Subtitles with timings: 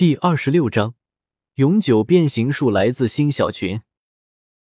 [0.00, 0.94] 第二十六章
[1.56, 3.82] 永久变形术来自新小群。